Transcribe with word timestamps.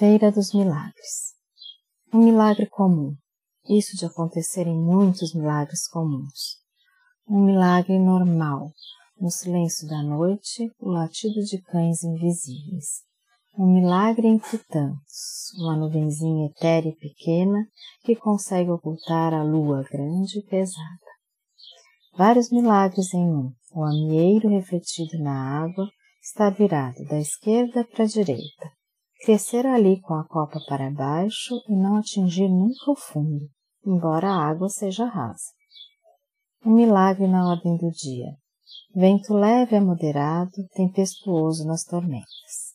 Feira 0.00 0.32
dos 0.32 0.54
Milagres. 0.54 1.34
Um 2.10 2.20
milagre 2.24 2.64
comum. 2.64 3.14
Isso 3.68 3.98
de 3.98 4.06
acontecer 4.06 4.66
em 4.66 4.74
muitos 4.74 5.34
milagres 5.34 5.86
comuns. 5.86 6.56
Um 7.28 7.44
milagre 7.44 7.98
normal. 7.98 8.72
No 9.20 9.30
silêncio 9.30 9.86
da 9.86 10.02
noite, 10.02 10.72
o 10.78 10.88
latido 10.88 11.44
de 11.44 11.60
cães 11.60 12.02
invisíveis. 12.02 13.02
Um 13.58 13.66
milagre 13.66 14.26
entre 14.26 14.56
tantos. 14.70 15.52
Uma 15.58 15.76
nuvenzinha 15.76 16.46
etérea 16.46 16.88
e 16.88 16.96
pequena 16.96 17.68
que 18.02 18.16
consegue 18.16 18.70
ocultar 18.70 19.34
a 19.34 19.42
lua 19.42 19.82
grande 19.82 20.38
e 20.38 20.46
pesada. 20.46 21.10
Vários 22.16 22.50
milagres 22.50 23.12
em 23.12 23.28
um. 23.28 23.52
O 23.74 23.84
amieiro 23.84 24.48
refletido 24.48 25.22
na 25.22 25.62
água 25.62 25.86
está 26.22 26.48
virado 26.48 27.04
da 27.04 27.20
esquerda 27.20 27.84
para 27.84 28.04
a 28.04 28.08
direita 28.08 28.69
crescer 29.20 29.66
ali 29.66 30.00
com 30.00 30.14
a 30.14 30.24
copa 30.26 30.58
para 30.66 30.90
baixo 30.90 31.54
e 31.68 31.76
não 31.76 31.96
atingir 31.96 32.48
nunca 32.48 32.90
o 32.90 32.96
fundo, 32.96 33.48
embora 33.84 34.28
a 34.28 34.48
água 34.48 34.68
seja 34.68 35.04
rasa. 35.04 35.52
Um 36.64 36.72
milagre 36.72 37.26
na 37.26 37.48
ordem 37.48 37.76
do 37.76 37.90
dia. 37.90 38.34
Vento 38.94 39.34
leve 39.34 39.76
a 39.76 39.80
moderado, 39.80 40.66
tempestuoso 40.74 41.66
nas 41.66 41.84
tormentas. 41.84 42.74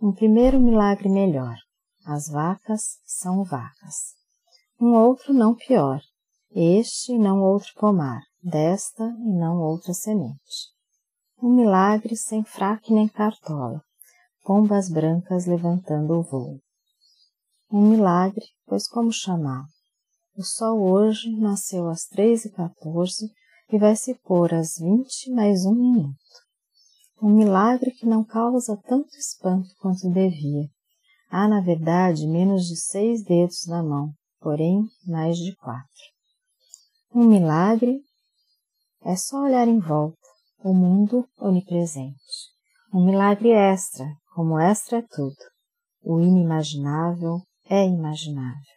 Um 0.00 0.12
primeiro 0.12 0.58
milagre 0.58 1.08
melhor. 1.08 1.56
As 2.04 2.28
vacas 2.28 2.98
são 3.04 3.44
vacas. 3.44 4.14
Um 4.80 4.94
outro 4.94 5.32
não 5.32 5.54
pior. 5.54 6.00
Este 6.50 7.12
e 7.12 7.18
não 7.18 7.42
outro 7.42 7.72
pomar, 7.76 8.22
desta 8.42 9.04
e 9.04 9.38
não 9.38 9.58
outra 9.58 9.92
semente. 9.92 10.70
Um 11.42 11.54
milagre 11.54 12.16
sem 12.16 12.44
fraque 12.44 12.92
nem 12.92 13.08
cartola, 13.08 13.82
pombas 14.46 14.88
brancas 14.88 15.44
levantando 15.44 16.14
o 16.14 16.22
voo. 16.22 16.60
Um 17.68 17.90
milagre, 17.90 18.44
pois 18.64 18.86
como 18.86 19.12
chamar? 19.12 19.64
O 20.36 20.44
sol 20.44 20.88
hoje 20.88 21.28
nasceu 21.36 21.88
às 21.88 22.04
três 22.04 22.44
e 22.44 22.52
quatorze 22.52 23.28
e 23.72 23.76
vai 23.76 23.96
se 23.96 24.14
pôr 24.14 24.54
às 24.54 24.76
vinte 24.78 25.32
mais 25.32 25.66
um 25.66 25.74
minuto. 25.74 26.16
Um 27.20 27.30
milagre 27.30 27.90
que 27.90 28.06
não 28.06 28.22
causa 28.22 28.80
tanto 28.86 29.16
espanto 29.16 29.68
quanto 29.80 30.08
devia. 30.10 30.68
Há, 31.28 31.48
na 31.48 31.60
verdade, 31.60 32.24
menos 32.28 32.68
de 32.68 32.76
seis 32.76 33.24
dedos 33.24 33.66
na 33.66 33.82
mão, 33.82 34.12
porém 34.38 34.86
mais 35.04 35.36
de 35.38 35.56
quatro. 35.56 35.90
Um 37.12 37.24
milagre 37.24 38.00
é 39.02 39.16
só 39.16 39.42
olhar 39.42 39.66
em 39.66 39.80
volta, 39.80 40.16
o 40.62 40.72
mundo 40.72 41.26
onipresente. 41.36 42.14
Um 42.94 43.04
milagre 43.04 43.50
extra, 43.50 44.06
como 44.36 44.60
extra 44.60 44.98
é 44.98 45.02
tudo. 45.02 45.34
O 46.04 46.20
inimaginável 46.20 47.40
é 47.64 47.86
imaginável. 47.86 48.75